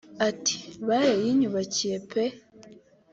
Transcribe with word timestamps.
Ati 0.27 0.57
“Barayinyubakiye 0.87 1.91
pe 2.11 2.23